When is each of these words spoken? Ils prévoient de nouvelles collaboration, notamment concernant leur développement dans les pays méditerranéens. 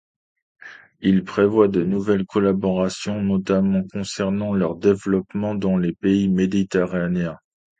Ils 1.01 1.23
prévoient 1.23 1.67
de 1.67 1.83
nouvelles 1.83 2.25
collaboration, 2.25 3.21
notamment 3.21 3.83
concernant 3.93 4.55
leur 4.55 4.75
développement 4.75 5.53
dans 5.53 5.77
les 5.77 5.93
pays 5.93 6.27
méditerranéens. 6.27 7.37